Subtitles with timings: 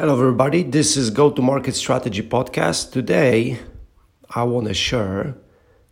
[0.00, 0.62] Hello, everybody.
[0.62, 2.90] This is Go to Market Strategy Podcast.
[2.90, 3.58] Today,
[4.30, 5.34] I want to share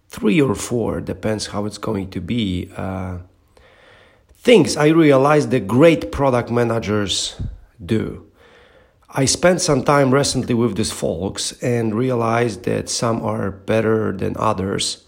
[0.09, 3.19] three or four, depends how it's going to be, uh,
[4.33, 7.39] things I realized the great product managers
[7.85, 8.27] do.
[9.11, 14.39] I spent some time recently with these folks and realized that some are better than
[14.39, 15.05] others.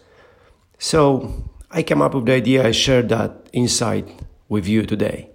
[0.78, 4.20] So I came up with the idea, I shared that insight
[4.50, 5.30] with you today.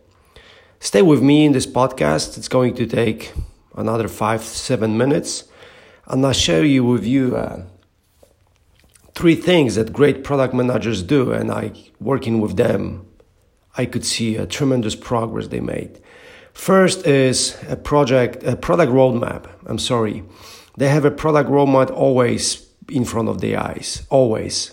[0.79, 2.37] Stay with me in this podcast.
[2.37, 3.33] It's going to take
[3.75, 5.45] another five, seven minutes,
[6.07, 7.63] and I'll share you with you uh,
[9.13, 11.31] three things that great product managers do.
[11.31, 13.07] And I, working with them,
[13.77, 16.01] I could see a tremendous progress they made.
[16.53, 19.47] First is a project, a product roadmap.
[19.65, 20.23] I'm sorry.
[20.77, 24.71] They have a product roadmap always in front of their eyes, always.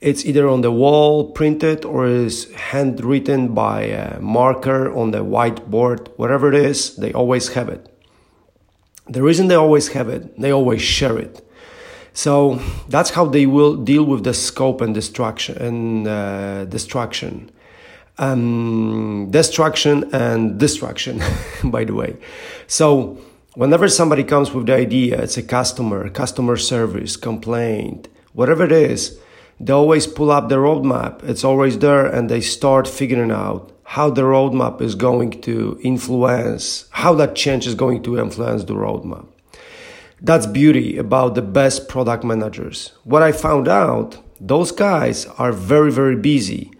[0.00, 6.08] It's either on the wall printed or is handwritten by a marker on the whiteboard,
[6.16, 7.88] whatever it is, they always have it.
[9.08, 11.44] The reason they always have it, they always share it.
[12.12, 17.50] So that's how they will deal with the scope and destruction and uh, destruction,
[18.18, 21.22] um, destruction and destruction.
[21.64, 22.16] by the way,
[22.66, 23.18] so
[23.54, 29.18] whenever somebody comes with the idea, it's a customer, customer service, complaint, whatever it is,
[29.60, 31.22] they always pull up the roadmap.
[31.24, 36.86] It's always there, and they start figuring out how the roadmap is going to influence,
[36.90, 39.26] how that change is going to influence the roadmap.
[40.20, 42.92] That's beauty about the best product managers.
[43.04, 46.70] What I found out, those guys are very, very busy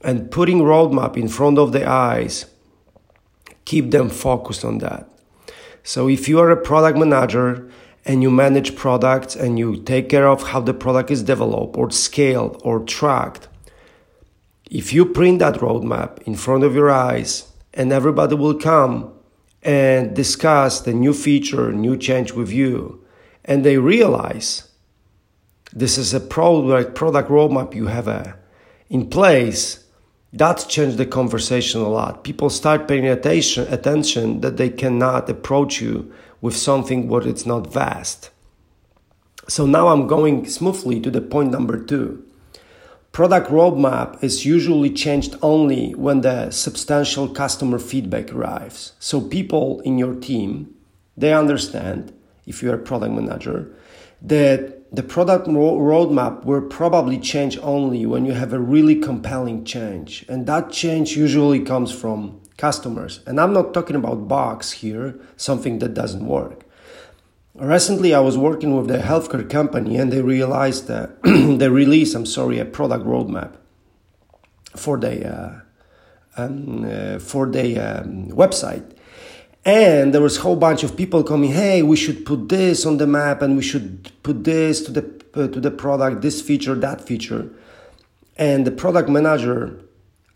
[0.00, 2.46] and putting roadmap in front of their eyes
[3.66, 5.06] keep them focused on that.
[5.82, 7.70] So if you are a product manager
[8.06, 11.90] and you manage products and you take care of how the product is developed or
[11.90, 13.48] scaled or tracked,
[14.70, 19.12] if you print that roadmap in front of your eyes and everybody will come
[19.62, 23.04] and discuss the new feature, new change with you,
[23.44, 24.70] and they realize
[25.72, 28.32] this is a product, product roadmap you have uh,
[28.88, 29.84] in place,
[30.32, 32.24] that's changed the conversation a lot.
[32.24, 37.72] People start paying attention, attention that they cannot approach you with something what it's not
[37.72, 38.30] vast.
[39.48, 42.25] So now I'm going smoothly to the point number two.
[43.16, 48.92] Product roadmap is usually changed only when the substantial customer feedback arrives.
[48.98, 50.74] So people in your team,
[51.16, 52.12] they understand,
[52.44, 53.74] if you're a product manager,
[54.20, 60.26] that the product roadmap will probably change only when you have a really compelling change.
[60.28, 63.20] And that change usually comes from customers.
[63.26, 66.65] And I'm not talking about bugs here, something that doesn't work.
[67.58, 71.22] Recently, I was working with a healthcare company, and they realized that
[71.58, 73.54] they released, I'm sorry, a product roadmap
[74.74, 75.60] for the uh,
[76.36, 78.84] um, uh, for the um, website.
[79.64, 82.98] And there was a whole bunch of people coming, hey, we should put this on
[82.98, 86.74] the map, and we should put this to the uh, to the product, this feature,
[86.74, 87.48] that feature.
[88.36, 89.80] And the product manager,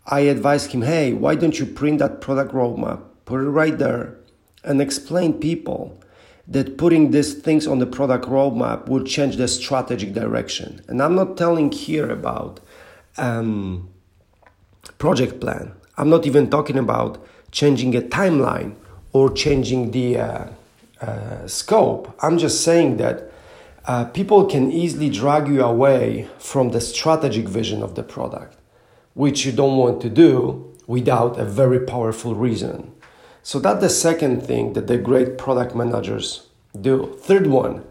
[0.07, 4.17] I advised him, hey, why don't you print that product roadmap, put it right there,
[4.63, 6.01] and explain people
[6.51, 10.81] that putting these things on the product roadmap will change the strategic direction.
[10.89, 12.59] And I'm not telling here about
[13.17, 13.89] um,
[14.97, 15.73] project plan.
[15.97, 18.75] I'm not even talking about changing a timeline
[19.13, 20.45] or changing the uh,
[21.01, 22.13] uh, scope.
[22.21, 23.31] I'm just saying that
[23.85, 28.57] uh, people can easily drag you away from the strategic vision of the product,
[29.13, 32.91] which you don't want to do without a very powerful reason.
[33.43, 36.47] So that's the second thing that the great product managers
[36.79, 37.17] do.
[37.19, 37.83] Third one,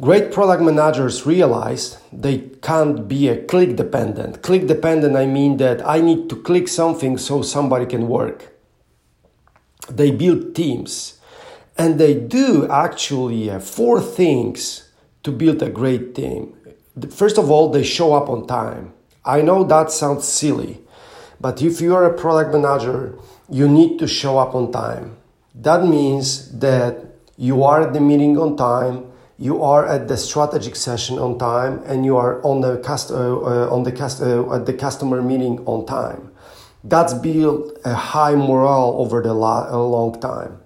[0.00, 4.42] great product managers realize they can't be a click dependent.
[4.42, 8.54] Click dependent, I mean that I need to click something so somebody can work.
[9.90, 11.20] They build teams
[11.76, 14.90] and they do actually uh, four things
[15.22, 16.56] to build a great team.
[17.10, 18.92] First of all, they show up on time.
[19.24, 20.80] I know that sounds silly,
[21.40, 23.18] but if you are a product manager,
[23.50, 25.16] you need to show up on time.
[25.54, 27.04] That means that
[27.36, 29.06] you are at the meeting on time,
[29.38, 33.16] you are at the strategic session on time, and you are on the cust- uh,
[33.16, 36.30] uh, on the cust- uh, at the customer meeting on time.
[36.84, 40.58] That's built a high morale over the la- a long time.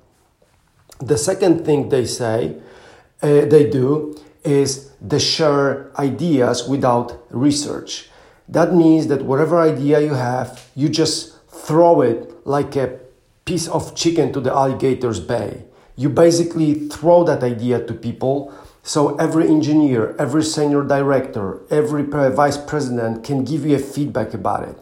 [1.01, 2.57] The second thing they say,
[3.23, 8.11] uh, they do, is they share ideas without research.
[8.49, 11.38] That means that whatever idea you have, you just
[11.69, 12.99] throw it like a
[13.45, 15.65] piece of chicken to the alligator's bay.
[15.97, 22.57] You basically throw that idea to people so every engineer, every senior director, every vice
[22.57, 24.79] president can give you a feedback about it.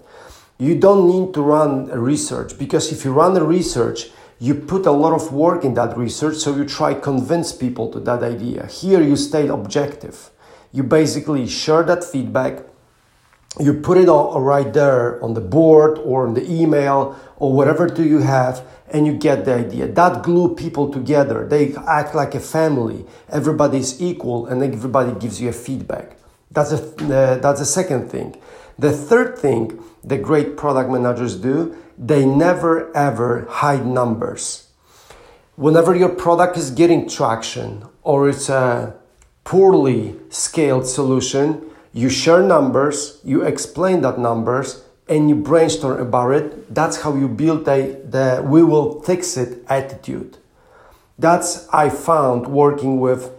[0.58, 4.86] You don't need to run a research because if you run a research, you put
[4.86, 8.66] a lot of work in that research, so you try convince people to that idea.
[8.66, 10.30] Here you stay objective.
[10.70, 12.62] You basically share that feedback,
[13.58, 17.86] you put it all right there on the board or on the email or whatever
[17.86, 19.86] do you have and you get the idea.
[19.86, 23.06] That glue people together they act like a family.
[23.28, 26.18] Everybody's equal and everybody gives you a feedback.
[26.50, 28.36] That's a uh, that's the second thing.
[28.78, 34.68] The third thing the great product managers do they never ever hide numbers.
[35.56, 38.94] Whenever your product is getting traction or it's a
[39.44, 46.74] poorly scaled solution you share numbers, you explain that numbers, and you brainstorm about it.
[46.74, 50.36] That's how you build a, the we will fix it attitude.
[51.18, 53.30] That's I found working with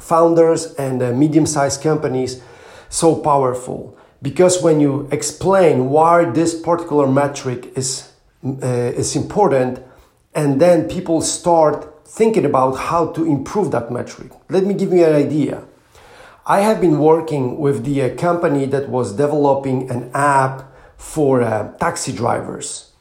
[0.00, 2.40] founders and uh, medium-sized companies
[2.88, 8.10] so powerful because when you explain why this particular metric is
[8.44, 8.66] uh,
[9.02, 9.82] is important
[10.34, 15.04] and then people start thinking about how to improve that metric let me give you
[15.04, 15.62] an idea
[16.48, 21.72] I have been working with the uh, company that was developing an app for uh,
[21.78, 22.92] taxi drivers.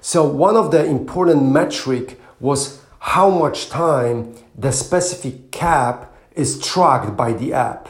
[0.00, 6.06] So one of the important metric was how much time the specific cab
[6.36, 7.88] is tracked by the app.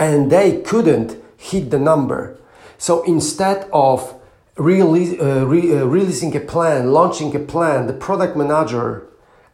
[0.00, 2.40] And they couldn't hit the number.
[2.78, 4.20] So instead of
[4.56, 9.06] release, uh, re- uh, releasing a plan, launching a plan, the product manager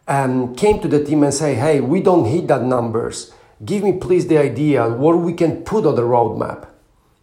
[0.08, 3.31] um, came to the team and say, hey, we don't hit that numbers
[3.64, 6.69] Give me please the idea what we can put on the roadmap.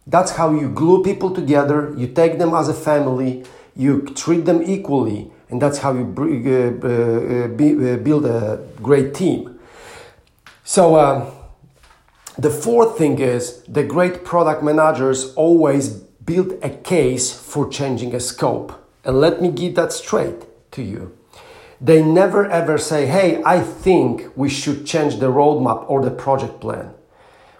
[0.06, 3.44] That's how you glue people together, you take them as a family,
[3.76, 9.58] you treat them equally, and that's how you uh, uh, uh, build a great team.
[10.64, 11.30] So, uh,
[12.38, 18.20] the fourth thing is the great product managers always build a case for changing a
[18.20, 18.72] scope.
[19.04, 21.16] And let me get that straight to you.
[21.80, 26.60] They never ever say, hey, I think we should change the roadmap or the project
[26.60, 26.92] plan.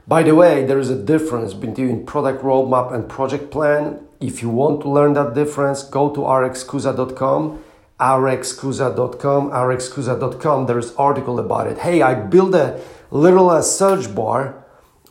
[0.07, 4.07] By the way, there is a difference between product roadmap and project plan.
[4.21, 7.63] If you want to learn that difference, go to arekskuza.com,
[7.99, 10.67] arekskuza.com, arekskuza.com.
[10.67, 11.79] There's article about it.
[11.79, 12.79] Hey, I built a
[13.11, 14.67] little uh, search bar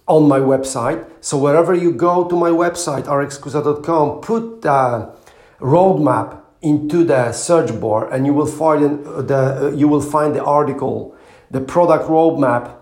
[0.08, 1.04] on my website.
[1.22, 5.14] So wherever you go to my website, arekskuza.com, put the
[5.60, 10.44] roadmap into the search bar and you will find the uh, you will find the
[10.44, 11.16] article
[11.52, 12.76] the product roadmap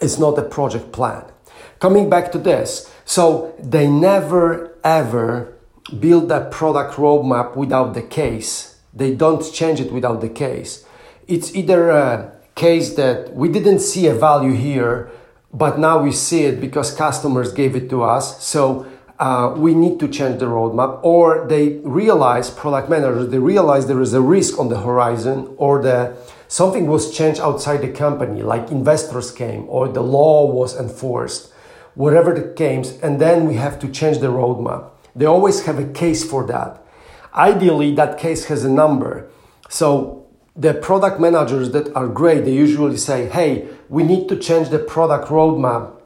[0.00, 1.24] is not a project plan.
[1.78, 5.56] Coming back to this so they never ever
[5.98, 8.78] build a product roadmap without the case.
[8.92, 10.84] They don't change it without the case.
[11.26, 15.10] It's either a case that we didn't see a value here
[15.52, 18.42] but now we see it because customers gave it to us.
[18.42, 18.86] So
[19.18, 24.00] uh, we need to change the roadmap, or they realize, product managers, they realize there
[24.00, 26.16] is a risk on the horizon, or the
[26.48, 31.52] something was changed outside the company, like investors came, or the law was enforced,
[31.94, 34.90] whatever the case, and then we have to change the roadmap.
[35.14, 36.84] They always have a case for that.
[37.34, 39.30] Ideally, that case has a number.
[39.68, 44.68] So the product managers that are great, they usually say, hey, we need to change
[44.68, 46.01] the product roadmap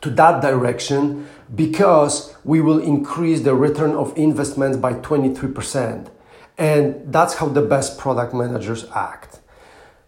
[0.00, 6.10] to that direction because we will increase the return of investments by 23%.
[6.56, 9.40] And that's how the best product managers act.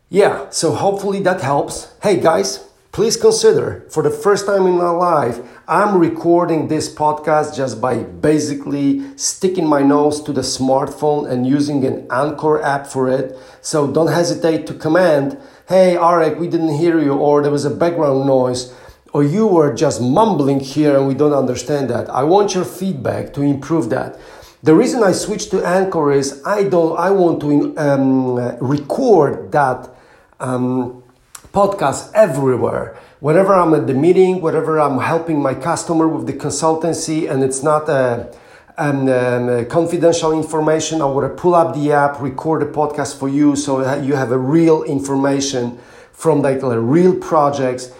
[0.09, 1.95] Yeah, so hopefully that helps.
[2.03, 7.57] Hey guys, please consider for the first time in my life, I'm recording this podcast
[7.57, 13.09] just by basically sticking my nose to the smartphone and using an Anchor app for
[13.09, 13.39] it.
[13.61, 17.71] So don't hesitate to comment, hey, Arek, we didn't hear you, or there was a
[17.71, 18.75] background noise
[19.13, 22.09] or you were just mumbling here and we don't understand that.
[22.11, 24.19] I want your feedback to improve that.
[24.63, 26.99] The reason I switched to Anchor is I don't.
[26.99, 29.89] I want to um, record that
[30.39, 31.03] um,
[31.53, 32.99] podcast everywhere.
[33.21, 37.63] Whenever I'm at the meeting, whenever I'm helping my customer with the consultancy, and it's
[37.63, 38.31] not a,
[38.77, 43.31] um, um, confidential information, I want to pull up the app, record a podcast for
[43.31, 45.79] you, so you have a real information
[46.13, 47.93] from like real projects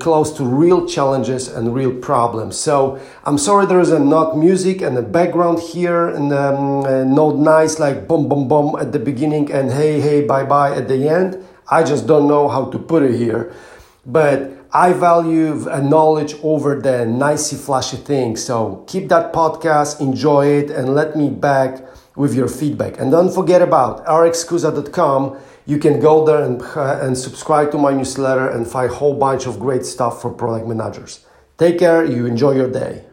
[0.00, 2.56] close to real challenges and real problems.
[2.58, 7.04] So I'm sorry there is a not music and a background here and um, uh,
[7.04, 10.88] not nice like boom boom boom at the beginning and hey hey bye bye at
[10.88, 11.44] the end.
[11.70, 13.54] I just don't know how to put it here,
[14.04, 18.42] but I value a knowledge over the nicey flashy things.
[18.42, 21.84] So keep that podcast, enjoy it, and let me back
[22.16, 22.98] with your feedback.
[22.98, 26.62] And don't forget about arekskuza.com you can go there and,
[27.04, 30.66] and subscribe to my newsletter and find a whole bunch of great stuff for product
[30.66, 31.26] managers.
[31.58, 33.04] Take care, you enjoy your day.